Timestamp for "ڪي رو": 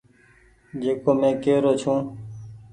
1.43-1.71